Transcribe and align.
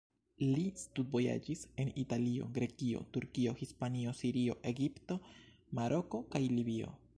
Li 0.43 0.61
studvojaĝis 0.83 1.61
en 1.83 1.91
Italio, 2.03 2.47
Grekio, 2.55 3.03
Turkio, 3.17 3.55
Hispanio, 3.61 4.15
Sirio, 4.23 4.57
Egipto, 4.73 5.21
Maroko 5.81 6.27
kaj 6.37 6.45
Libio. 6.59 6.95